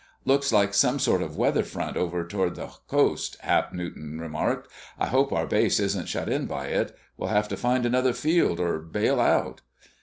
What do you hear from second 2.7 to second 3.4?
coast,"